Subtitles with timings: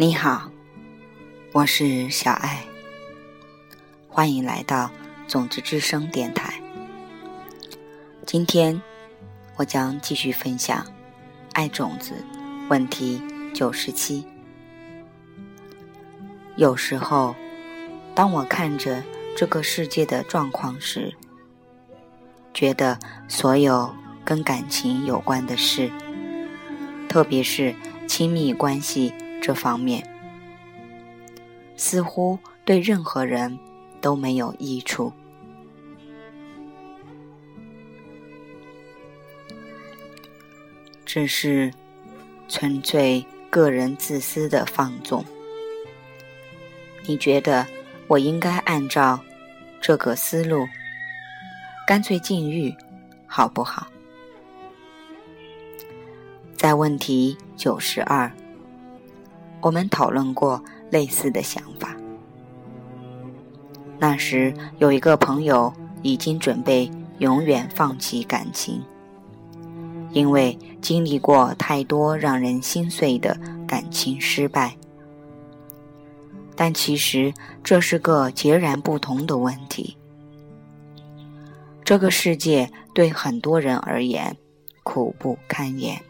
[0.00, 0.50] 你好，
[1.52, 2.64] 我是小爱，
[4.08, 4.90] 欢迎来到
[5.28, 6.54] 种子之声电台。
[8.24, 8.80] 今天
[9.56, 10.82] 我将继续分享
[11.52, 12.14] 《爱种子》
[12.70, 13.20] 问题
[13.52, 14.26] 九十七。
[16.56, 17.34] 有时候，
[18.14, 19.04] 当我看着
[19.36, 21.14] 这个世界的状况时，
[22.54, 25.90] 觉得所有跟感情有关的事，
[27.06, 27.74] 特别是
[28.08, 29.12] 亲密关系。
[29.40, 30.06] 这方面
[31.76, 33.58] 似乎对任何人
[34.00, 35.12] 都没有益处，
[41.04, 41.72] 只是
[42.48, 45.24] 纯粹个人自私的放纵。
[47.06, 47.66] 你觉得
[48.06, 49.18] 我应该按照
[49.80, 50.68] 这个思路，
[51.86, 52.72] 干脆禁欲，
[53.26, 53.86] 好不好？
[56.56, 58.30] 在问题九十二。
[59.60, 61.96] 我们讨论过类似的想法。
[63.98, 65.72] 那时有一个朋友
[66.02, 68.82] 已经准备永远放弃感情，
[70.12, 74.74] 因为经历过太多让人心碎的感情失败。
[76.56, 79.96] 但其实这是个截然不同的问题。
[81.84, 84.36] 这个世界对很多人而言
[84.82, 86.00] 苦不堪言。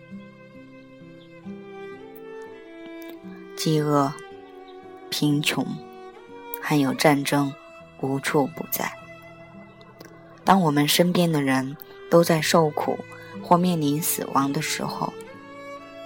[3.62, 4.10] 饥饿、
[5.10, 5.66] 贫穷，
[6.62, 7.52] 还有战争，
[8.00, 8.90] 无处不在。
[10.42, 11.76] 当我们身边的人
[12.10, 12.98] 都在受苦
[13.42, 15.12] 或面临死亡的时候，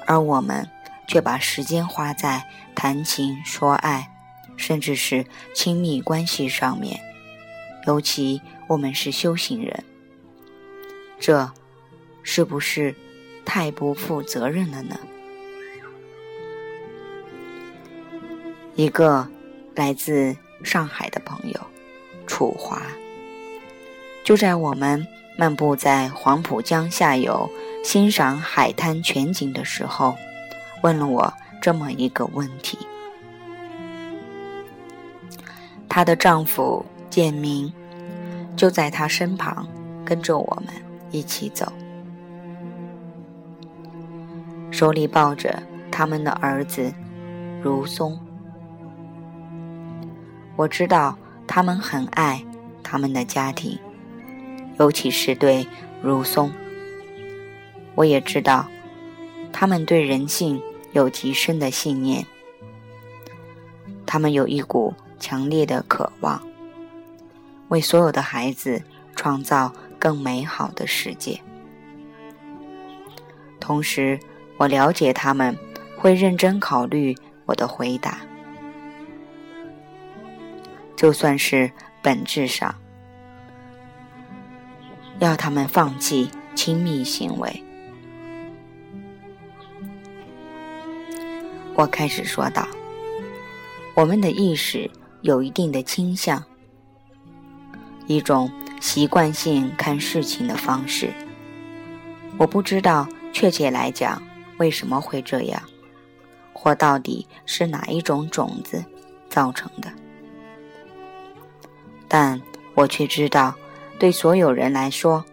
[0.05, 0.69] 而我们
[1.07, 2.45] 却把时间花在
[2.75, 4.11] 谈情说爱，
[4.57, 6.99] 甚至是亲密关系上面，
[7.87, 9.85] 尤其我们是修行人，
[11.21, 11.49] 这
[12.25, 12.97] 是不是
[13.45, 14.99] 太不负责任了呢？
[18.77, 19.29] 一个
[19.77, 21.61] 来自上海的朋友，
[22.27, 22.83] 楚华，
[24.25, 25.07] 就在我们
[25.39, 27.49] 漫步在黄浦江下游，
[27.85, 30.17] 欣赏海滩全景的时候，
[30.83, 32.77] 问了我这么一个问题：
[35.89, 37.73] 她的丈夫建明
[38.57, 39.69] 就在她身旁，
[40.05, 40.75] 跟着我们
[41.13, 41.73] 一起走，
[44.73, 45.63] 手里抱着
[45.93, 46.93] 他们的儿子
[47.63, 48.19] 如松。
[50.57, 51.17] 我知道
[51.47, 52.45] 他们很爱
[52.83, 53.79] 他们的家庭，
[54.79, 55.67] 尤其是对
[56.01, 56.53] 如松。
[57.95, 58.67] 我也知道
[59.53, 60.61] 他们对人性
[60.93, 62.25] 有极深的信念，
[64.07, 66.41] 他们有一股强烈的渴望，
[67.69, 68.83] 为所有的孩子
[69.17, 71.41] 创造更美好的世界。
[73.59, 74.19] 同时，
[74.57, 75.57] 我了解他们
[75.97, 77.17] 会认真考虑
[77.47, 78.19] 我的回答。
[81.05, 81.71] 就算是
[82.01, 82.75] 本质上
[85.19, 87.63] 要他们放弃亲密行为，
[91.75, 92.67] 我开始说道
[93.93, 96.43] ：“我们的意识有一定的倾向，
[98.07, 98.51] 一种
[98.81, 101.13] 习惯性看事情的方式。
[102.39, 104.23] 我不知道确切来讲
[104.57, 105.63] 为什么会这样，
[106.55, 108.83] 或到底是哪一种种子
[109.29, 109.93] 造成的。”
[112.17, 112.41] 但
[112.77, 113.57] 我却知道，
[113.99, 115.25] 对所有人来说，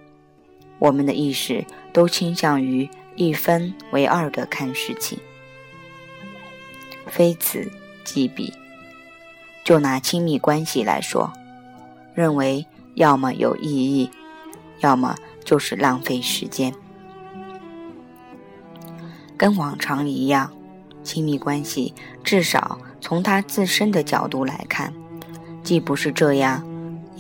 [0.79, 5.19] 我们的意识都倾向于一分为二的看事情，
[7.05, 7.71] 非此
[8.03, 8.51] 即彼。
[9.63, 11.31] 就拿亲密关系来说，
[12.15, 12.65] 认为
[12.95, 14.09] 要么有意义，
[14.79, 15.15] 要么
[15.45, 16.73] 就是浪费时间。
[19.37, 20.51] 跟往常一样，
[21.03, 21.93] 亲密关系
[22.23, 24.91] 至少从他自身的角度来看。
[25.63, 26.66] 既不是这样，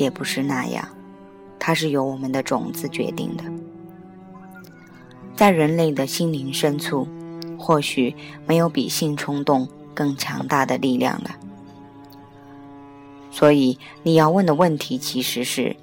[0.01, 0.87] 也不是那样，
[1.59, 3.43] 它是由我们的种子决定的。
[5.35, 7.07] 在人类的心灵深处，
[7.57, 8.15] 或许
[8.47, 11.35] 没有比性冲动更强大的力量了。
[13.29, 15.75] 所以你要问的问题其实是：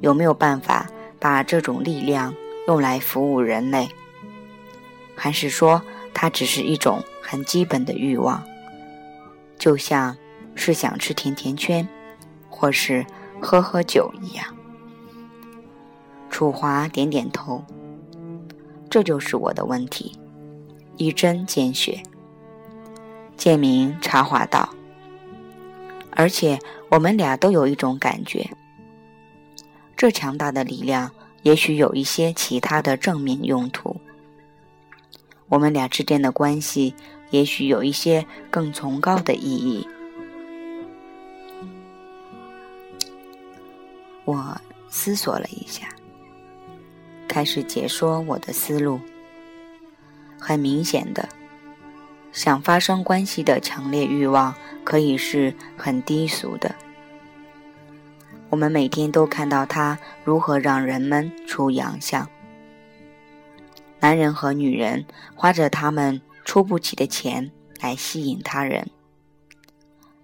[0.00, 0.86] 有没有办法
[1.18, 2.32] 把这种力量
[2.68, 3.88] 用来服务人类？
[5.14, 5.82] 还是说
[6.14, 8.42] 它只是一种很基本的欲望，
[9.58, 10.16] 就像
[10.54, 11.86] 是想吃甜甜圈？
[12.48, 13.04] 或是
[13.40, 14.44] 喝喝酒一样，
[16.30, 17.64] 楚华点点头。
[18.88, 20.18] 这就是我的问题，
[20.96, 22.02] 一针见血。
[23.36, 24.68] 建明插话道
[26.12, 28.48] ：“而且我们俩都有一种感觉，
[29.96, 31.10] 这强大的力量
[31.42, 34.00] 也许有一些其他的正面用途。
[35.48, 36.94] 我们俩之间的关系
[37.30, 39.86] 也许有一些更崇高的意义。
[44.26, 45.86] 我思索了一下，
[47.28, 49.00] 开始解说我的思路。
[50.38, 51.28] 很明显的，
[52.32, 54.52] 想发生关系的强烈欲望
[54.84, 56.74] 可以是很低俗的。
[58.50, 62.28] 我们每天都看到他如何让人们出洋相。
[64.00, 65.06] 男人和女人
[65.36, 68.90] 花着他们出不起的钱来吸引他人，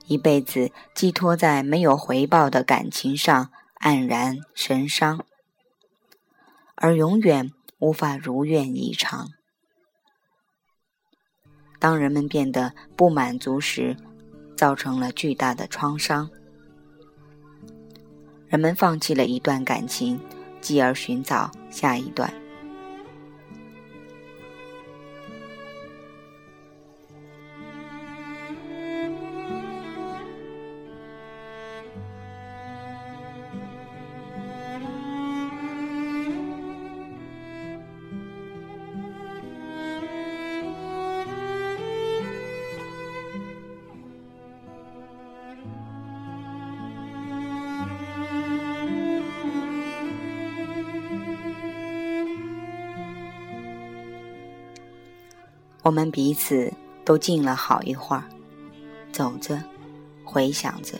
[0.06, 3.50] 一辈子寄托在没有回报的感情上，
[3.82, 5.26] 黯然神伤，
[6.76, 7.50] 而永远
[7.80, 9.28] 无法如愿以偿。
[11.80, 13.96] 当人们变得不满足时，
[14.56, 16.30] 造成了巨大的创伤。
[18.46, 20.20] 人们放弃了一段感情，
[20.60, 22.41] 继而寻找下一段。
[55.82, 56.72] 我们彼此
[57.04, 58.22] 都静了好一会儿，
[59.10, 59.60] 走着，
[60.24, 60.96] 回想着，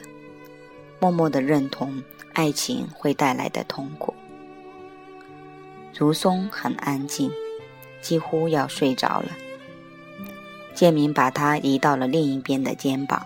[0.99, 2.02] 默默的认同
[2.32, 4.12] 爱情会带来的痛苦。
[5.96, 7.31] 如松很安静，
[8.00, 9.29] 几乎要睡着了。
[10.75, 13.25] 建明把他移到了另一边的肩膀。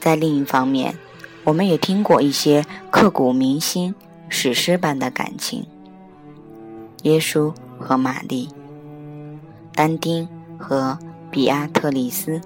[0.00, 0.98] 在另一方面，
[1.44, 3.94] 我们也听过一些刻骨铭心、
[4.28, 5.64] 史诗般的感情。
[7.04, 7.54] 耶稣。
[7.78, 8.48] 和玛丽、
[9.74, 10.28] 丹丁
[10.58, 10.98] 和
[11.30, 12.40] 比阿特里斯。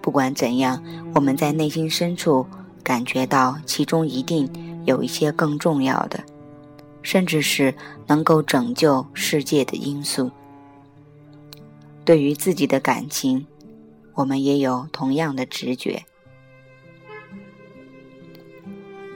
[0.00, 0.82] 不管怎样，
[1.14, 2.46] 我们在内心深处
[2.82, 4.50] 感觉到其中一定
[4.84, 6.24] 有一些更重要的，
[7.02, 7.74] 甚至是
[8.06, 10.30] 能够拯救世界的因素。
[12.04, 13.46] 对于自己的感情，
[14.14, 16.02] 我们也有同样的直觉。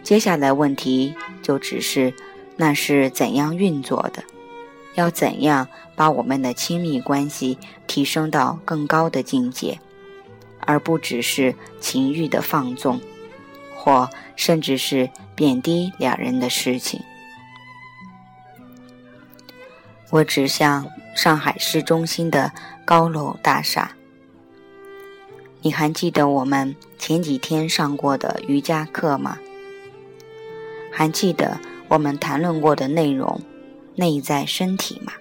[0.02, 2.12] 接下来问题就只是
[2.56, 4.22] 那是怎样运作的。
[4.94, 9.80] 要怎样把我们的亲密关系提升到更高的境界，
[10.60, 13.00] 而不只是情欲的放纵，
[13.74, 17.00] 或甚至是贬低两人的事情？
[20.10, 20.86] 我指向
[21.16, 22.52] 上海市中心的
[22.84, 23.92] 高楼大厦。
[25.62, 29.38] 你还记得我们前几天上过的瑜伽课吗？
[30.90, 31.58] 还记得
[31.88, 33.40] 我们谈论过的内容？
[33.94, 35.12] 内在身体嘛，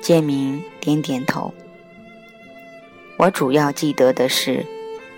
[0.00, 1.52] 建明点点头。
[3.18, 4.66] 我主要记得的是，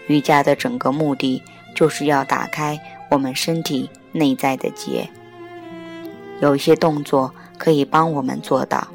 [0.08, 1.42] 瑜伽的整个目的
[1.74, 2.78] 就是要打开
[3.10, 5.08] 我们身体内在的结。
[6.40, 8.88] 有一些动作可以帮我们做到，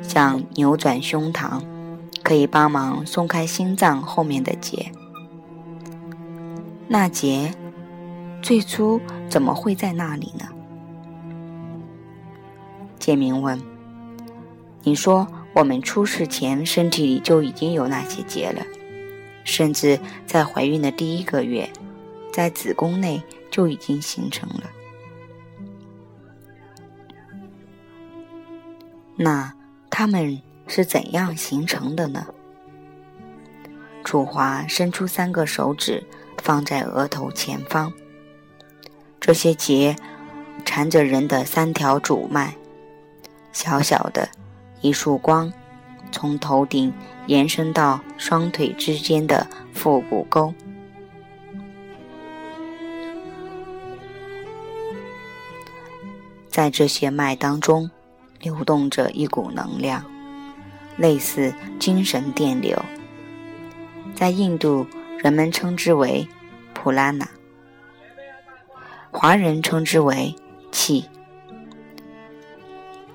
[0.00, 1.60] 像扭转胸膛，
[2.22, 4.90] 可以帮忙松开心脏后面的结。
[6.88, 7.52] 那结
[8.40, 10.46] 最初怎么会在那里呢？
[13.04, 13.60] 建明问
[14.82, 18.64] ：“你说我们出世前身体里就已经有那些结了，
[19.44, 21.68] 甚至在怀孕的第一个月，
[22.32, 24.62] 在子宫内就已经形成了。
[29.16, 29.52] 那
[29.90, 32.26] 它们是怎样形成的呢？”
[34.02, 36.02] 楚华伸出三个手指
[36.38, 37.92] 放在额头前方，
[39.20, 39.94] 这些结
[40.64, 42.56] 缠着人的三条主脉。
[43.54, 44.28] 小小的，
[44.82, 45.50] 一束光，
[46.10, 46.92] 从头顶
[47.26, 50.52] 延伸到双腿之间的腹股沟，
[56.48, 57.88] 在这些脉当中
[58.40, 60.04] 流动着一股能量，
[60.96, 62.76] 类似精神电流。
[64.16, 64.84] 在印度，
[65.20, 66.26] 人们称之为
[66.74, 67.28] 普拉纳，
[69.12, 70.34] 华人称之为
[70.72, 71.08] 气。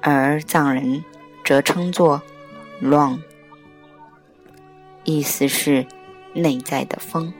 [0.01, 1.03] 而藏人
[1.43, 2.21] 则称作
[2.81, 3.19] ““long”，
[5.03, 5.85] 意思是
[6.33, 7.33] 内在的风。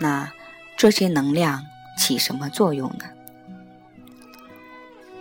[0.00, 0.32] 那
[0.76, 1.64] 这些能量
[1.96, 3.04] 起什么作用呢？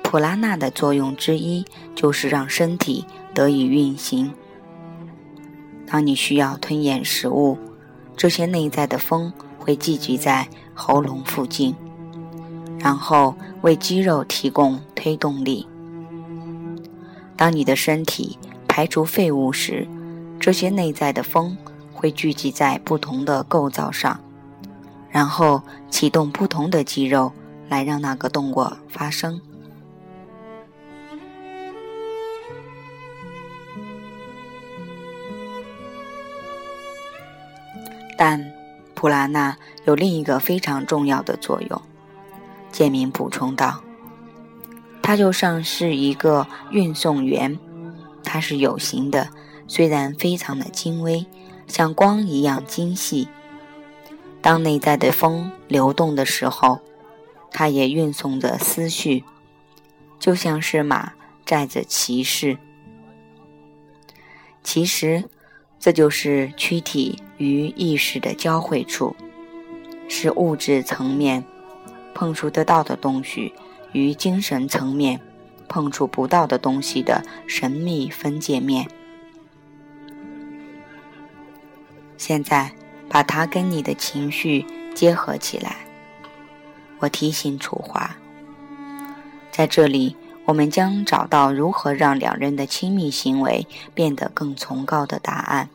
[0.03, 4.33] 普拉纳的作用之一就是让身体得以运行。
[5.85, 7.57] 当你需要吞咽食物，
[8.15, 11.75] 这些内在的风会聚集在喉咙附近。
[12.87, 15.67] 然后为肌肉提供推动力。
[17.35, 19.85] 当你的身体排除废物时，
[20.39, 21.57] 这些内在的风
[21.93, 24.17] 会聚集在不同的构造上，
[25.09, 27.33] 然后启动不同的肌肉
[27.67, 29.41] 来让那个动作发生。
[38.17, 38.49] 但
[38.95, 41.81] 普拉纳有另一个非常重要的作用，
[42.71, 43.81] 建明补充道。
[45.01, 47.57] 它就像是一个运送员，
[48.23, 49.29] 它是有形的，
[49.67, 51.25] 虽然非常的精微，
[51.67, 53.27] 像光一样精细。
[54.41, 56.79] 当内在的风流动的时候，
[57.51, 59.23] 它也运送着思绪，
[60.19, 61.13] 就像是马
[61.45, 62.57] 载着骑士。
[64.61, 65.23] 其实，
[65.79, 69.15] 这就是躯体与意识的交汇处，
[70.09, 71.43] 是物质层面
[72.17, 73.53] 碰触得到的东西。
[73.93, 75.19] 与精神层面
[75.69, 78.85] 碰触不到的东西的神秘分界面。
[82.17, 82.71] 现在
[83.09, 85.77] 把它跟你的情绪结合起来。
[86.99, 88.17] 我提醒楚华，
[89.51, 95.69] 在这里我们将找到如何让两人的亲密行为变得更崇高的答案。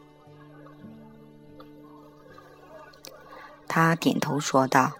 [3.66, 4.92] 他点头说道。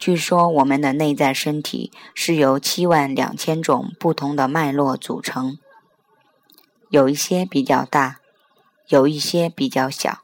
[0.00, 5.58] 据说我们的内在身体是由七万两千种不同的脉络组成，
[6.88, 8.20] 有一些比较大，
[8.88, 10.22] 有一些比较小，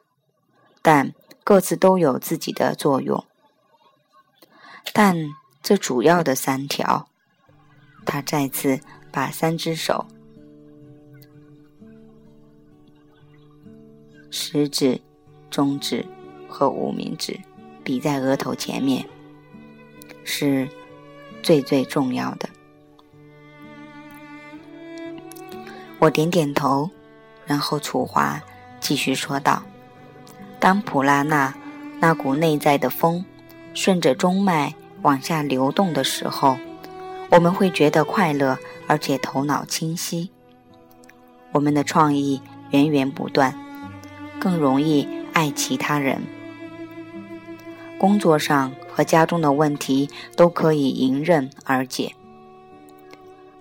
[0.80, 1.12] 但
[1.44, 3.22] 各自都有自己的作用。
[4.94, 5.14] 但
[5.62, 7.10] 这主要的三条，
[8.06, 8.80] 他再次
[9.12, 10.06] 把三只手，
[14.30, 15.02] 食指、
[15.50, 16.06] 中指
[16.48, 17.38] 和无名指
[17.84, 19.06] 比在额头前面。
[20.28, 20.68] 是
[21.40, 22.48] 最最重要的。
[26.00, 26.90] 我点点头，
[27.46, 28.42] 然后楚华
[28.80, 29.62] 继续说道
[30.58, 31.54] ：“当普拉纳
[32.00, 33.24] 那股内在的风
[33.72, 36.58] 顺着中脉往下流动的时候，
[37.30, 40.30] 我们会觉得快乐，而且头脑清晰。
[41.52, 42.42] 我们的创意
[42.72, 43.54] 源源不断，
[44.40, 46.20] 更容易爱其他人。
[47.96, 52.14] 工作上。”和家中的问题都可以迎刃而解。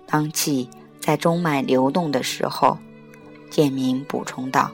[0.06, 2.78] 当气在中脉流动的时候，
[3.50, 4.70] 建明补充道：“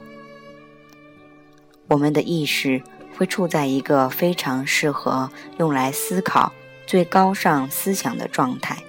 [1.89, 2.81] 我们的意识
[3.17, 6.53] 会处在一个非常适合用来思考
[6.87, 8.81] 最高尚思想的状态，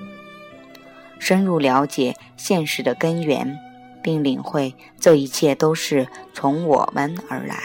[1.19, 3.59] 深入了解现实的根源，
[4.01, 7.57] 并领会这一切都是从我们而来，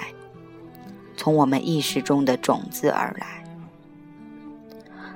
[1.15, 3.35] 从我们意识中的种子而来。”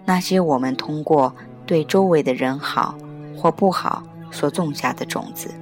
[0.05, 1.33] 那些我们通过
[1.65, 2.95] 对周围的人好
[3.37, 5.53] 或不好所种下的种子，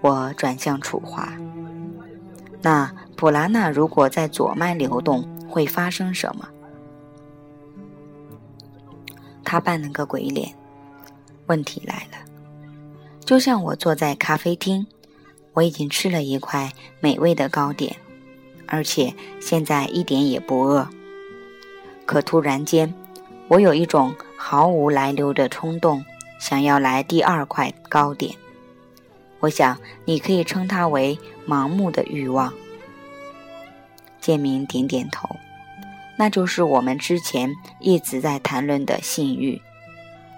[0.00, 1.32] 我转向楚华。
[2.60, 6.48] 那普拉纳如果在左脉流动，会发生什么？
[9.44, 10.54] 他扮了个鬼脸。
[11.46, 12.18] 问题来了，
[13.24, 14.86] 就像我坐在咖啡厅，
[15.52, 17.96] 我已经吃了一块美味的糕点，
[18.66, 20.88] 而且现在一点也不饿。
[22.04, 22.92] 可突然间，
[23.48, 26.04] 我有一种毫无来由的冲动，
[26.38, 28.34] 想要来第二块糕点。
[29.40, 32.52] 我想你可以称它为盲目的欲望。
[34.20, 35.28] 建明点点头，
[36.16, 39.60] 那就是我们之前一直在谈论的性欲。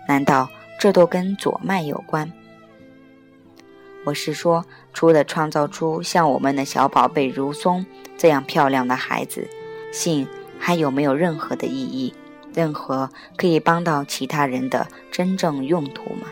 [0.08, 2.32] 难道这都跟左脉有关？
[4.06, 7.84] 我是说，除了创造出像我们的小宝贝如松
[8.16, 9.48] 这样漂亮的孩子，
[9.92, 10.26] 性。
[10.66, 12.14] 还有没有任何的意义？
[12.54, 16.28] 任何可以帮到其他人的真正用途吗？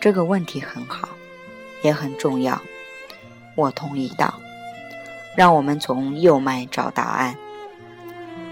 [0.00, 1.10] 这个问题很好，
[1.82, 2.58] 也很重要。
[3.54, 4.32] 我同意道。
[5.36, 7.36] 让我们从右脉找答案。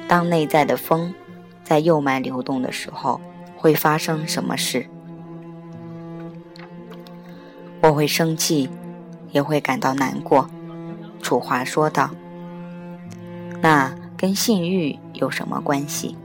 [0.07, 1.15] 当内在的风
[1.65, 3.19] 在右脉流动的时候，
[3.57, 4.87] 会发生什么事？
[7.81, 8.69] 我会生气，
[9.31, 10.51] 也会感到难过。
[11.23, 12.11] 楚华说道。
[13.61, 16.17] 那跟性欲有什么关系？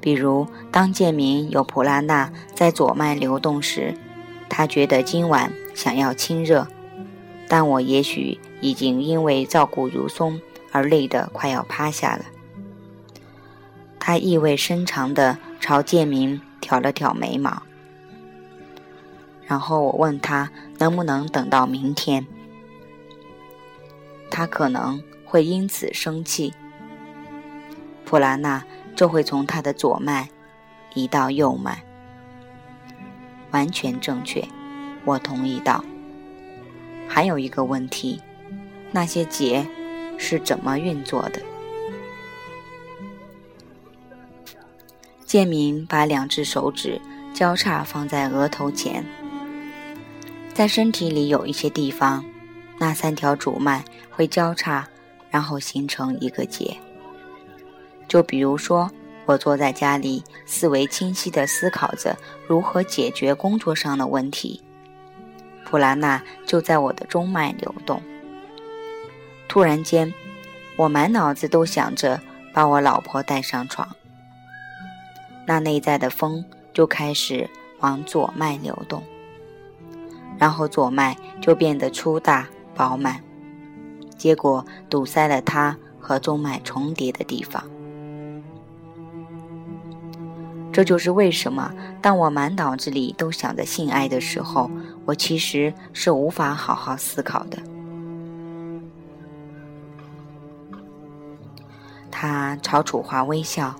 [0.00, 3.94] 比如，当建明有普拉纳在左脉流动时，
[4.48, 6.66] 他觉得今晚想要亲热，
[7.48, 10.40] 但我也许已经因为照顾如松
[10.72, 12.24] 而累得快要趴下了。
[14.00, 17.62] 他意味深长地朝建明挑了挑眉毛，
[19.46, 22.26] 然后我问他能不能等到明天。
[24.30, 25.02] 他可能。
[25.32, 26.52] 会因此生气。
[28.04, 28.62] 普拉纳
[28.94, 30.28] 就会从他的左脉
[30.92, 31.82] 移到右脉。
[33.50, 34.46] 完全正确，
[35.06, 35.82] 我同意道。
[37.08, 38.20] 还有一个问题，
[38.90, 39.66] 那些结
[40.18, 41.40] 是怎么运作的？
[45.24, 47.00] 建明把两只手指
[47.32, 49.02] 交叉放在额头前，
[50.52, 52.22] 在身体里有一些地方，
[52.76, 54.86] 那三条主脉会交叉，
[55.32, 56.76] 然后形成一个结。
[58.06, 58.88] 就比如说，
[59.26, 64.62] 我坐在家里，思维清晰地思考着如何解决工作上的问题，
[65.64, 68.00] 普拉纳就在我的中脉流动。
[69.48, 70.12] 突然间，
[70.76, 72.20] 我满脑子都想着
[72.52, 73.88] 把我老婆带上床。
[75.46, 77.48] 那内在的风就开始
[77.80, 79.02] 往左脉流动，
[80.38, 83.22] 然后左脉就变得粗大饱满，
[84.22, 87.60] 结果堵塞了它和中脉重叠的地方。
[90.72, 94.70] 这就是为什么当我满脑子里都想着性爱的时候，
[95.04, 97.58] 我其实是无法好好思考的。
[102.12, 103.74] 他朝楚华微笑。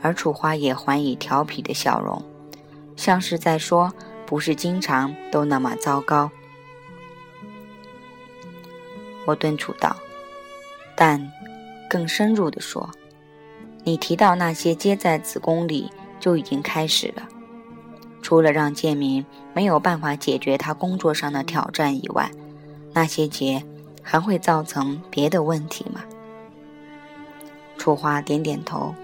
[0.00, 2.22] 而楚花也还以调皮的笑容，
[2.94, 3.90] 像是在说
[4.26, 6.30] ：“不是经常都那么糟糕。”
[9.26, 9.96] 我敦促道
[10.96, 11.32] ：“但
[11.88, 12.90] 更深入的说，
[13.82, 15.90] 你提到那些结在子宫里
[16.20, 17.28] 就已经开始了，
[18.22, 22.30] 除了让建明没有办法解决他工作上的挑战以外，
[22.92, 23.64] 那些结
[24.02, 26.04] 还会造成别的问题吗？”
[27.76, 28.94] 楚花点点头。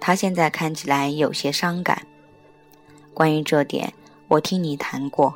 [0.00, 2.06] 他现在看起来有些伤感。
[3.12, 3.92] 关于这点，
[4.28, 5.34] 我听你谈过，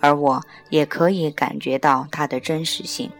[0.00, 3.10] 而我也可以感觉到它的真实性。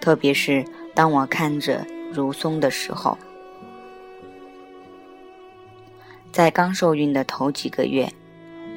[0.00, 3.16] 特别是当我看着如松的时候，
[6.32, 8.12] 在刚受孕的头几个月，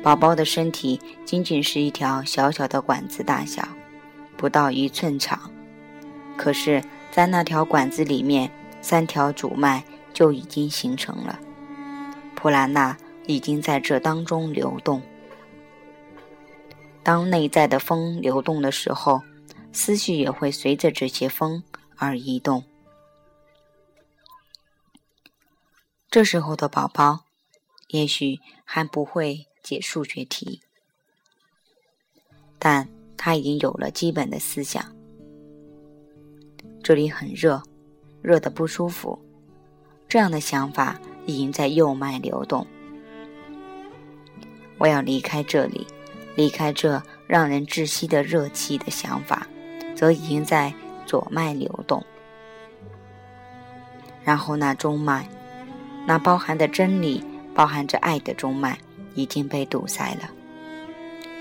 [0.02, 3.68] 宝宝的身体仅仅是一条小小的管子大小，
[4.36, 5.52] 不到一寸长。
[6.38, 9.84] 可是，在那条管子里面，三条主脉。
[10.14, 11.38] 就已经形成了，
[12.34, 15.00] 普拉纳已经在这当中流动。
[17.08, 19.22] 当内在的风流动的时候，
[19.72, 21.64] 思绪也会随着这些风
[21.96, 22.66] 而移动。
[26.12, 27.24] 这时候的宝宝，
[27.88, 30.60] 也许还不会解数学题，
[32.60, 34.94] 但他已经有了基本的思想。
[36.84, 37.64] 这里很热，
[38.22, 39.18] 热的不舒服。
[40.10, 42.68] 这样的想法已经在右脉流动。
[44.78, 45.88] 我要离开这里，
[46.38, 49.48] 离开这让人窒息的热气的想法，
[49.96, 50.72] 则已经在
[51.06, 52.06] 左脉流动。
[54.24, 55.28] 然后那中脉，
[56.06, 57.24] 那包含的真理、
[57.56, 58.78] 包含着爱的中脉
[59.16, 60.30] 已经被堵塞了，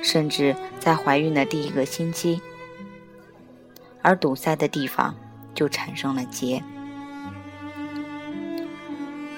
[0.02, 2.40] 甚至在怀孕的第一个星期，
[4.00, 5.14] 而堵塞的地方
[5.54, 6.62] 就产生了结。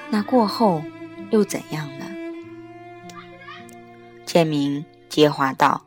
[0.09, 0.85] 那过后
[1.31, 2.05] 又怎样呢？
[4.25, 5.83] 建明接话道：“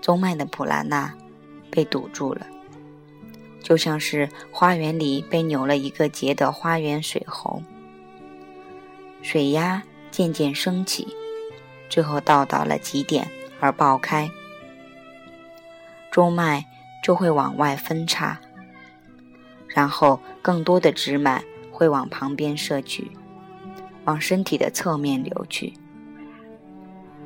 [0.00, 1.14] 中脉的普拉纳
[1.70, 2.46] 被堵住了，
[3.62, 7.62] 就像是花园里被扭了一个结的花园水喉，
[9.22, 11.08] 水压渐渐升起，
[11.88, 14.30] 最后到达了极点而爆开，
[16.10, 16.64] 中脉
[17.02, 18.40] 就会往外分叉，
[19.68, 21.42] 然后更多的支脉。”
[21.74, 23.10] 会往旁边摄取，
[24.04, 25.72] 往身体的侧面流去。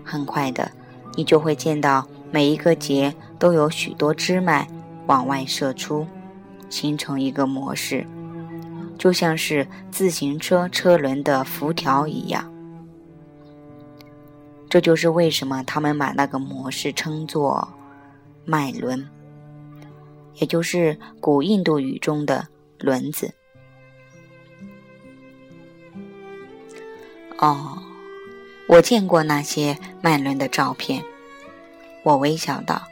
[0.06, 0.70] 很快的，
[1.16, 4.66] 你就会见到每一个节都有许多支脉
[5.06, 6.06] 往外射出，
[6.70, 8.06] 形成一个模式，
[8.96, 12.52] 就像是自行车车轮的辐条一样。
[14.68, 17.68] 这就是为什么他们把那个模式称作
[18.44, 19.08] 脉轮，
[20.34, 22.46] 也就是古印度语中的
[22.78, 23.32] 轮子。
[27.38, 27.75] 哦，
[28.68, 31.02] 我见过那些脉轮的照片。
[32.02, 32.82] 我微笑道：“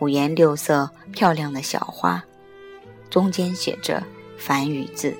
[0.00, 2.24] 五颜六色、漂亮的小花，
[3.10, 4.02] 中间写着
[4.38, 5.16] 梵语字。”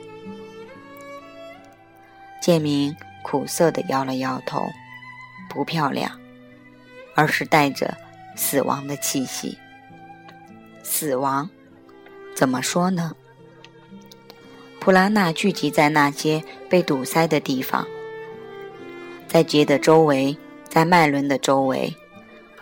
[2.41, 4.65] 建明苦涩地摇了摇头
[5.51, 6.11] ：“不漂亮，
[7.15, 7.97] 而是带着
[8.37, 9.59] 死亡的气息。
[10.83, 11.51] 死亡？
[12.35, 13.15] 怎么说呢？”
[14.81, 17.87] 普拉纳聚集在那些被堵塞的地方。
[19.29, 20.37] 在结的周围，
[20.69, 21.95] 在脉轮的周围，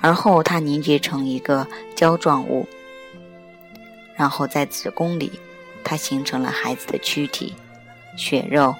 [0.00, 2.66] 而后它凝结成一个胶状物，
[4.16, 5.30] 然后在子宫里，
[5.84, 7.54] 它形成了孩子的躯体、
[8.16, 8.74] 血肉、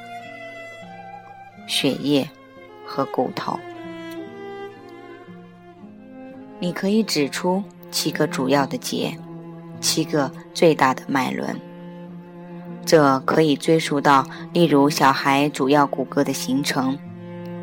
[1.68, 2.28] 血液
[2.84, 3.58] 和骨头。
[6.58, 9.16] 你可以指出七个主要的节，
[9.80, 11.54] 七个最大的脉轮。
[12.84, 16.98] 这可以追溯到，例如小孩主要骨骼的形成，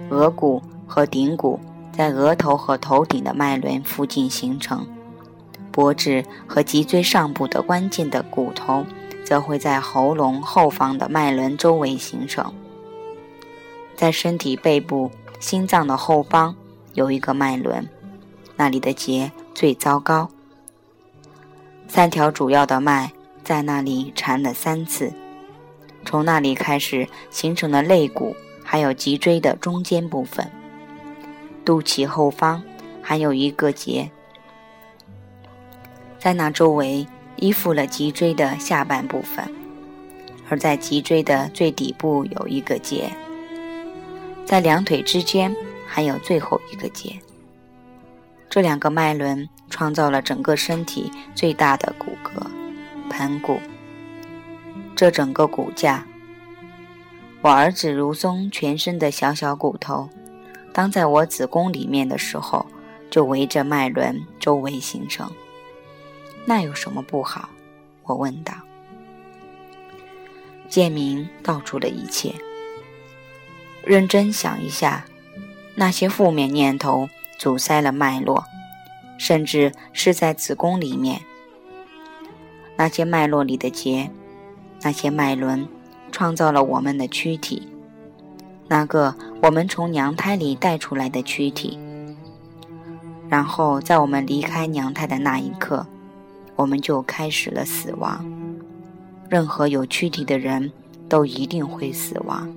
[0.10, 1.60] 额骨和顶骨
[1.92, 4.86] 在额头和头顶的脉轮附近形成，
[5.72, 8.86] 脖子和脊椎上部的关键的骨头
[9.24, 12.54] 则会在喉咙后方的脉轮周围形成。
[13.96, 16.56] 在身体背部心脏的后方
[16.94, 17.88] 有一个脉轮。
[18.56, 20.30] 那里的结最糟糕，
[21.88, 23.12] 三条主要的脉
[23.44, 25.12] 在那里缠了三次，
[26.06, 30.50] 从那里开始形成了肋骨，还有脊椎的中间部分。
[31.66, 32.64] 肚脐后方
[33.02, 34.10] 还有一个结，
[36.20, 39.50] 在那周围依附了脊椎的下半部分，
[40.50, 43.10] 而在脊椎的最底部有一个结，
[44.46, 47.18] 在两腿之间还有最后一个结。
[48.50, 52.46] 这两个脉轮创造了整个身体最大的骨骼——
[53.10, 53.60] 盆骨。
[54.96, 56.06] 这整个骨架，
[57.44, 60.08] 我儿子如松全身的小小骨头，
[60.72, 62.66] 当在我子宫里面的时候，
[63.12, 65.30] 就围着脉轮周围形成。
[66.46, 67.50] 那有什么不好？
[68.04, 68.54] 我问道。
[70.70, 72.34] 建明道出了一切。
[73.84, 75.04] 认真想一下，
[75.76, 77.10] 那些负面念头。
[77.40, 78.46] 阻塞了脉络，
[79.18, 81.20] 甚至是在子宫里面。
[82.78, 84.10] 那些脉络里的结，
[84.82, 85.68] 那些脉轮，
[86.14, 87.68] 创造了我们的躯体，
[88.68, 91.78] 那个我们从娘胎里带出来的躯体。
[93.28, 95.88] 然后在我们离开娘胎的那一刻，
[96.56, 98.24] 我们就开始了死亡。
[99.28, 100.72] 任何有躯体的人
[101.10, 102.48] 都一定会死亡。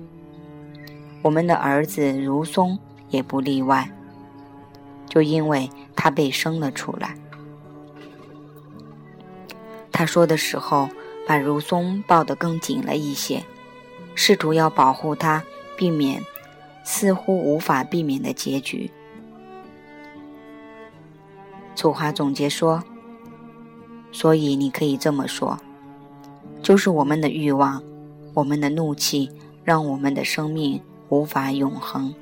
[1.23, 2.77] 我们的儿子如松
[3.09, 3.89] 也不例外。
[5.09, 7.15] 就因为他被生了出来，
[9.91, 10.87] 他说的时候
[11.27, 13.43] 把如松抱得更紧了一些，
[14.15, 15.43] 试图要保护他，
[15.77, 16.23] 避免
[16.85, 18.89] 似乎无法避免的结局。
[21.75, 22.81] 楚华总结说
[24.13, 25.59] ：“所以你可以这么说，
[26.63, 27.83] 就是我们的欲望，
[28.33, 29.29] 我们的怒气，
[29.65, 32.15] 让我们的生命无法永恒。”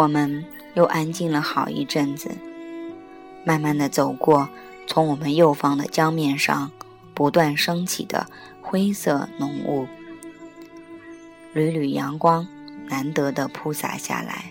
[0.00, 2.30] 我们又安静了好一阵子，
[3.44, 4.48] 慢慢的走过
[4.86, 6.72] 从我们右方的江面上
[7.12, 8.26] 不断升起的
[8.62, 9.86] 灰色浓雾，
[11.52, 12.48] 缕缕阳光
[12.88, 14.50] 难得的铺洒下来。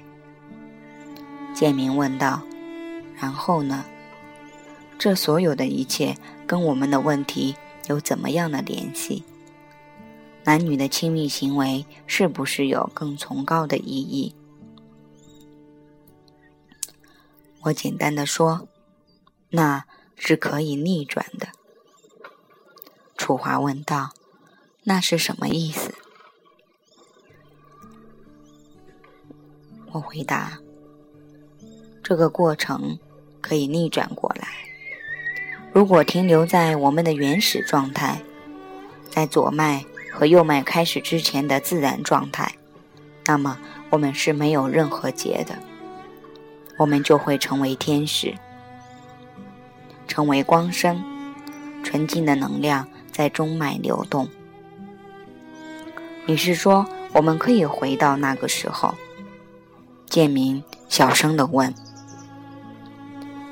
[1.52, 2.44] 建明问道
[3.20, 3.84] ：“然后呢？
[5.00, 7.56] 这所有的一切跟我们的问题
[7.88, 9.24] 有怎么样的联系？
[10.44, 14.32] 男女的亲密行为是不是有更崇高的意义？”
[17.64, 18.70] 我简单的说，
[19.50, 19.84] 那
[20.16, 21.50] 是可以逆转的。
[23.18, 24.12] 楚华问道
[24.84, 25.94] ：“那是什么意思？”
[29.92, 30.60] 我回答
[32.02, 32.98] ：“这个过程
[33.42, 34.48] 可以逆转过来。
[35.74, 38.22] 如果停留在我们的原始状态，
[39.10, 42.56] 在左脉和右脉开始之前的自然状态，
[43.26, 45.58] 那么我们是没有任何结的。”
[46.80, 48.34] 我们就会成为天使，
[50.08, 51.04] 成为光生，
[51.84, 54.30] 纯净的能量在中脉流动。
[56.26, 58.96] 你是说我们可以回到那个时候？
[60.06, 61.76] 建明小声的问。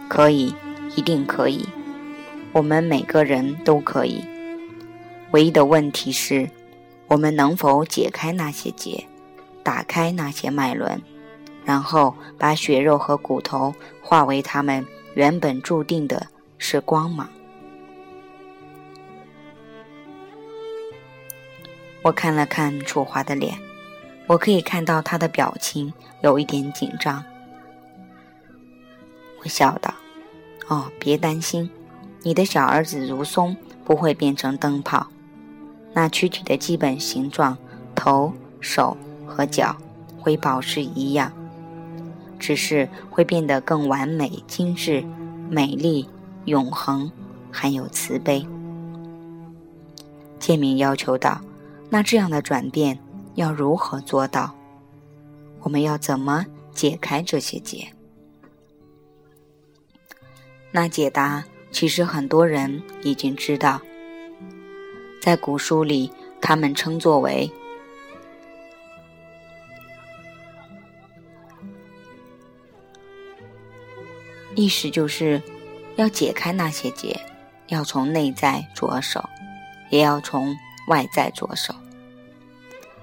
[0.07, 0.55] 可以，
[0.95, 1.67] 一定可以。
[2.53, 4.23] 我们每个人都可以。
[5.31, 6.49] 唯一的问题是，
[7.09, 9.05] 我们能否解开那些结，
[9.63, 11.01] 打开那些脉轮？
[11.67, 16.27] 然后把血肉和骨头化为他们原本注定的
[16.57, 17.27] 是光芒。
[22.03, 23.59] 我看了看楚华的脸，
[24.27, 27.21] 我可以看到他的表情有一点紧张。
[29.41, 29.93] 我笑道
[30.69, 31.69] ：“哦，别担心，
[32.21, 35.05] 你的小儿子如松不会变成灯泡。
[35.91, 37.57] 那躯体的基本形状，
[37.93, 39.75] 头、手和脚
[40.17, 41.29] 会保持一样。”
[42.39, 45.03] 只是会变得更完美、精致、
[45.49, 46.07] 美丽、
[46.45, 47.11] 永恒，
[47.51, 48.47] 还有慈悲。
[50.39, 51.41] 建明要求道
[51.89, 52.99] ：“那这样的转变
[53.35, 54.53] 要如何做到？
[55.61, 57.87] 我们要怎么解开这些结？
[60.71, 63.81] 那解答其实很多人已经知道，
[65.19, 67.51] 在古书里，他们称作为
[74.57, 75.39] 意识，就是
[75.97, 77.21] 要解开那些结，
[77.67, 79.29] 要从内在着手，
[79.91, 81.75] 也要从外在着手。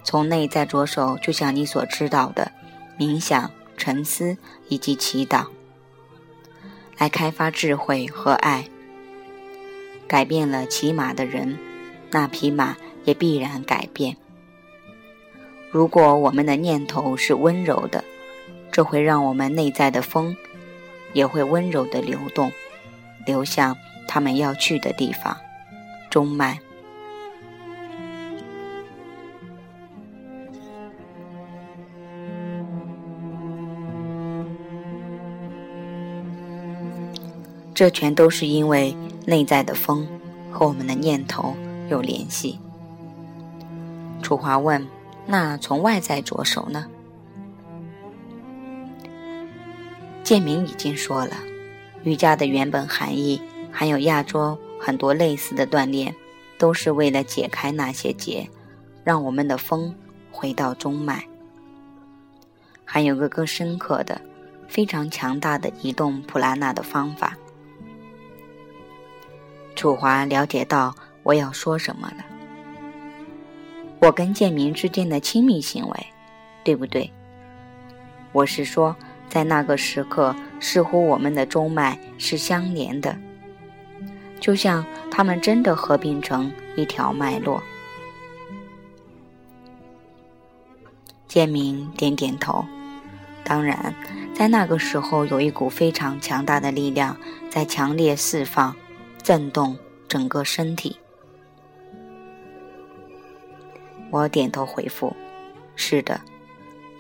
[0.03, 2.51] 从内在着手，就像你所知道的，
[2.99, 4.37] 冥想、沉思
[4.69, 5.47] 以及祈祷。
[6.99, 8.69] 来开发智慧和爱，
[10.09, 11.57] 改变了骑马的人，
[12.11, 14.17] 那匹马也必然改变。
[15.71, 18.03] 如果我们的念头是温柔的，
[18.73, 20.37] 这会让我们内在的风
[21.15, 22.53] 也会温柔的流动，
[23.25, 23.75] 流向
[24.07, 25.35] 他们要去的地方——
[26.11, 26.59] 中脉。
[37.73, 38.97] 这全都是因为
[39.27, 40.07] 内在的风
[40.53, 41.57] 和我们的念头
[41.89, 42.59] 有联系。
[44.23, 44.87] 楚华问
[45.27, 46.87] ：“那从外在着手呢？”
[50.25, 51.37] 建明已经说了，
[52.03, 56.15] 瑜伽的原本含义，还有亚洲很多类似的锻炼，
[56.57, 58.49] 都是为了解开那些结，
[59.05, 59.95] 让我们的风
[60.33, 61.23] 回到中脉。
[62.87, 64.19] 还有个更深刻的、
[64.67, 67.37] 非常强大的移动普拉纳的方法。
[69.77, 72.25] 楚华了解到我要说什么了。
[74.01, 76.07] 我跟建明之间的亲密行为，
[76.65, 77.11] 对不对？
[78.33, 78.97] 我是说，
[79.29, 83.17] 在那个时刻，似乎我们的中脉是相连的，
[84.41, 87.63] 就像他们真的合并成一条脉络。
[91.27, 92.65] 建明点点头。
[93.45, 93.95] 当然，
[94.35, 97.17] 在那个时候，有一股非常强大的力量
[97.51, 98.75] 在强烈释放。
[99.23, 99.75] 震动
[100.07, 100.99] 整个身体。
[104.11, 105.17] 我点头回复
[105.77, 106.21] ：“是的，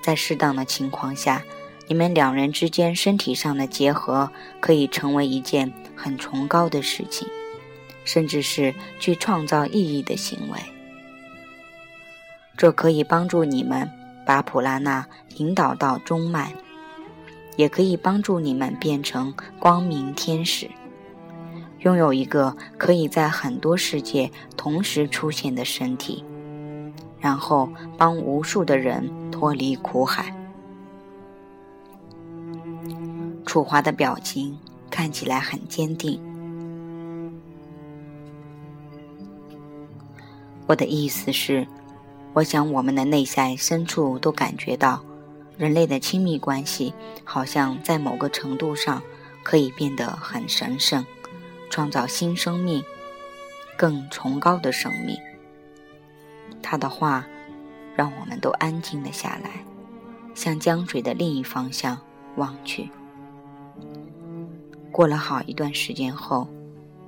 [0.00, 1.42] 在适当的情况下，
[1.86, 7.28] 你们两人之间身体上的结合可以成为一件很崇高的事情，
[8.04, 10.58] 甚至是去创造意义的行为。
[12.56, 13.90] 这可以帮助你们
[14.24, 16.52] 把普拉纳引导到中脉，
[17.56, 20.70] 也可以帮助你们变成光明天使。”
[21.80, 26.24] 拥有一个可以在很多世界同时出现的身体，
[27.20, 27.68] 然后
[27.98, 30.34] 帮无数的人脱离苦海。
[33.54, 34.58] 楚华的表情
[34.90, 36.20] 看起来很坚定。
[40.66, 41.64] 我的意思是，
[42.32, 45.04] 我想我们的内在深处都感觉到，
[45.56, 49.00] 人类的亲密关系好像在某个程度上
[49.44, 51.06] 可以变得很神圣。
[51.70, 52.82] 创造新生命，
[53.76, 55.16] 更崇高的生命。
[56.60, 57.24] 他的话
[57.94, 59.64] 让我们都安静了下来，
[60.34, 61.96] 向江水的另一方向
[62.34, 62.90] 望去。
[64.94, 66.46] 过了好一段时间后，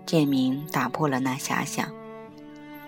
[0.04, 1.88] 建明打破了那遐想。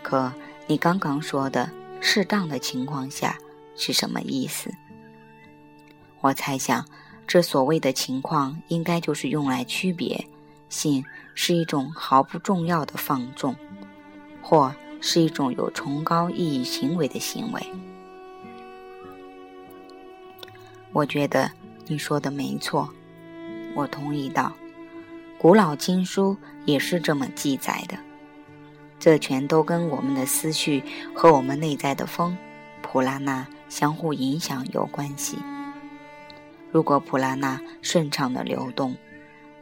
[0.03, 0.33] 可
[0.67, 1.71] 你刚刚说的
[2.03, 3.39] “适当的情况下”
[3.79, 4.75] 是什么意思？
[6.21, 6.85] 我猜想，
[7.29, 10.27] 这所谓的情况，应该就是用来区别。
[10.69, 13.55] 性是一种毫不重要的放纵，
[14.43, 17.63] 或是一种有崇高意义行为的行为。
[20.93, 21.49] 我觉得
[21.87, 22.93] 你说的没错，
[23.77, 24.53] 我同意道。
[25.39, 27.97] 古老经书也是这么记载的，
[28.99, 30.83] 这全都跟我们的思绪
[31.15, 32.37] 和我们内在的风
[32.83, 35.39] 普拉纳相互影响有关系。
[36.71, 38.97] 如果普拉纳顺畅的流动。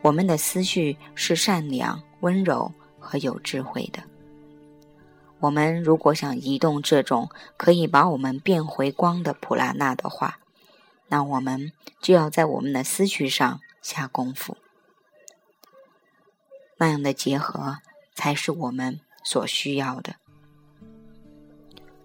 [0.02, 4.04] 我们的思绪是善良、温柔和有智慧的。
[5.40, 10.38] 我们如果想移动这种可以把我们变回光的普拉纳的话，
[11.08, 14.56] 那我们就要在我们的思绪上下功夫。
[16.76, 17.78] 那样的结合
[18.14, 20.14] 才是我们所需要的。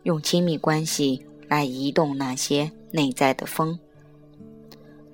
[0.03, 3.79] 用亲密关系来移动那些内在的风，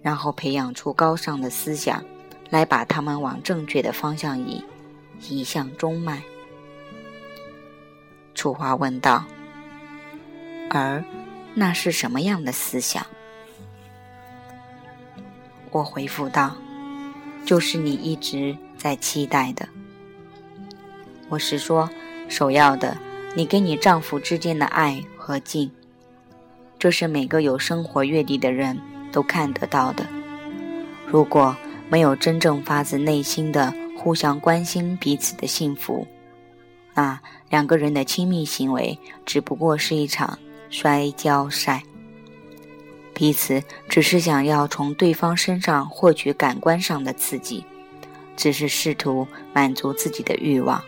[0.02, 2.04] 然后培养出高尚的思想。
[2.50, 4.63] 来把他们往正确的方向移，
[5.30, 6.24] 移向中脉。
[8.34, 9.26] 楚华问道
[10.72, 11.04] ：“而
[11.54, 13.06] 那是什么样的思想？”
[15.72, 16.56] 我回复道
[17.46, 19.68] ：“就是你一直在期待的。
[21.30, 21.90] 我是说，
[22.30, 22.98] 首要的
[23.36, 25.70] 你跟你丈夫之间的爱和敬，
[26.80, 28.80] 这是每个有生活阅历的人
[29.12, 30.06] 都看得到的。
[31.06, 31.56] 如果
[31.90, 36.06] 没有真正发自内心的互相关心彼此的幸福，
[36.94, 40.38] 那两个人的亲密行为只不过是一场
[40.70, 41.84] 摔跤赛。
[43.13, 47.63] 彼此只是想要从对方身上获取感官上的刺激，
[48.38, 50.82] 只是试图满足自己的欲望。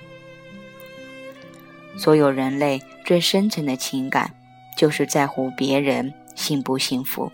[1.97, 4.33] 所有人类最深层的情感，
[4.77, 7.29] 就是在乎别人幸不幸福。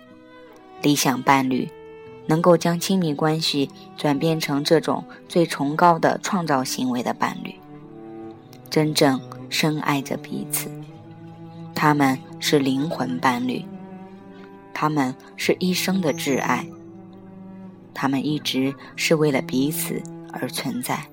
[0.81, 1.69] 理想伴侣，
[2.25, 7.53] 能够将亲密关系转变成这种最崇高的创造行为的伴侣，
[8.69, 10.69] 真正深爱着彼此，
[11.75, 13.63] 他们是灵魂伴侣。
[14.73, 16.67] 他们是一生的挚爱，
[17.95, 19.99] 他们一直是为了彼此
[20.31, 21.03] 而存在。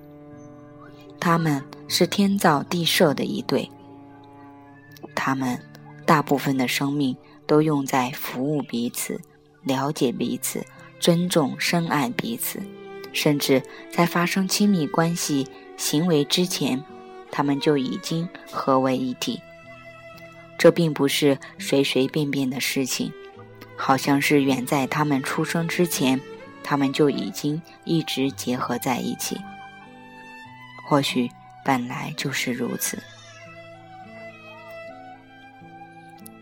[1.18, 3.70] 他们是天造地设的一对，
[5.14, 5.58] 他们
[6.04, 7.16] 大部分的生命
[7.46, 9.20] 都用在服务彼此、
[9.62, 10.62] 了解彼此、
[10.98, 12.60] 尊重、深爱彼此，
[13.12, 16.82] 甚至在发生亲密关系行为之前，
[17.30, 19.40] 他们就已经合为一体。
[20.58, 23.12] 这并不是随随便便的事情。
[23.74, 26.20] 好像是远在他们出生之前，
[26.62, 29.40] 他们就已经一直结合在一起。
[30.84, 31.30] 或许
[31.64, 33.02] 本来就是如此。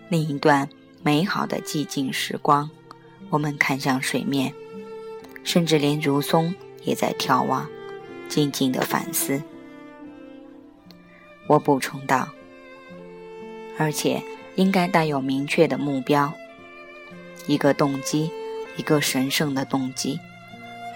[0.08, 0.68] 另一段
[1.02, 2.68] 美好的寂静时光，
[3.28, 4.52] 我们看向水面，
[5.44, 7.68] 甚至连如松也在眺望，
[8.28, 9.40] 静静的反思。
[11.46, 12.28] 我补充道
[13.78, 14.22] ：“而且
[14.56, 16.32] 应该带有明确的目标。”
[17.46, 18.30] 一个动机，
[18.76, 20.18] 一个神圣的动机。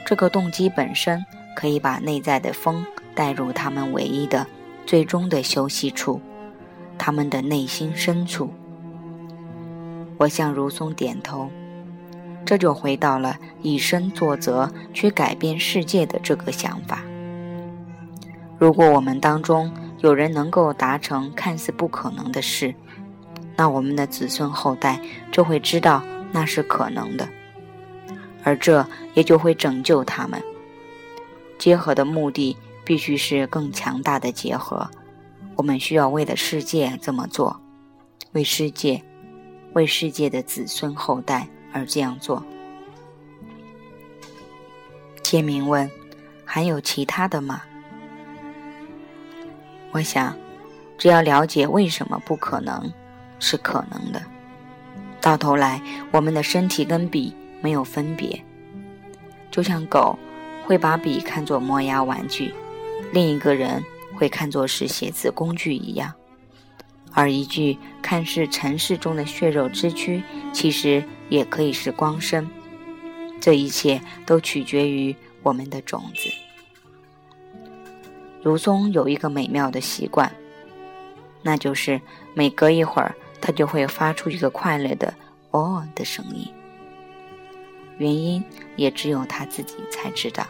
[0.07, 1.25] 这个动机本身
[1.57, 2.85] 可以把内在的风
[3.15, 4.47] 带入他们唯一的、
[4.85, 6.21] 最终的休息处，
[6.99, 8.53] 他们的内心深处。
[10.17, 11.51] 我向如松点头，
[12.45, 17.03] 这就回到了以身作则去改变世界的这个想法。
[18.59, 22.75] 如果我们当中有人能够达成看似不可能的事，
[23.57, 25.01] 那我们的子孙后代
[25.33, 26.03] 就会知道。
[26.37, 27.29] 那是可能的，
[28.45, 30.41] 而这也就会拯救他们。
[31.59, 34.89] 结合的目的必须是更强大的结合。
[35.57, 37.61] 我们需要为了世界这么做，
[38.33, 39.03] 为世界，
[39.73, 42.45] 为世界的子孙后代而这样做。
[45.23, 45.91] 签名问：
[46.45, 47.63] 还有其他的吗？
[49.93, 50.37] 我想，
[50.99, 52.93] 只要了解为什么不可能，
[53.39, 54.21] 是可能的。
[55.21, 55.81] 到头来，
[56.11, 57.33] 我们的身体跟笔
[57.65, 58.45] 没有分别，
[59.51, 60.19] 就像狗
[60.67, 62.53] 会把笔看作磨牙玩具，
[63.11, 63.83] 另一个人
[64.15, 66.13] 会看作是写字工具一样。
[67.15, 70.23] 而一具看似尘世中的血肉之躯，
[70.53, 72.47] 其实也可以是光身。
[73.41, 76.29] 这一切都取决于我们的种子。
[78.43, 80.31] 如松有一个美妙的习惯，
[81.41, 81.99] 那就是
[82.35, 83.15] 每隔一会儿。
[83.41, 85.13] 他就会发出一个快乐的
[85.53, 86.51] “哦”的声音，
[87.99, 88.43] 原因
[88.77, 90.47] 也只有他自己才知道。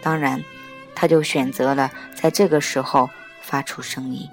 [0.00, 0.42] 当然，
[0.94, 3.08] 他就选择了在这个时候
[3.40, 4.28] 发出声音。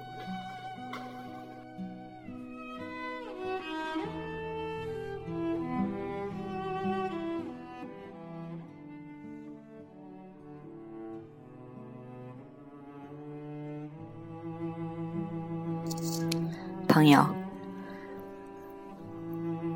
[16.88, 17.26] 朋友。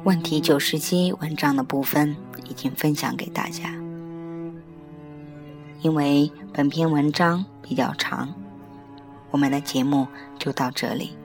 [0.03, 2.15] 问题九十七文章的部分
[2.45, 3.71] 已经分享给大家，
[5.83, 8.33] 因为本篇文章比较长，
[9.31, 10.07] 我们的节目
[10.39, 11.17] 就到这里。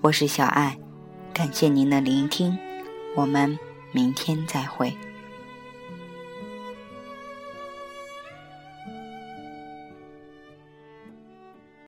[0.00, 0.78] 我是小爱，
[1.34, 2.56] 感谢您的聆听，
[3.14, 3.58] 我们
[3.92, 4.96] 明天再会。